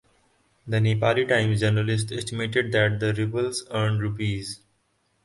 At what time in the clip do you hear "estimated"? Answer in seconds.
2.11-2.71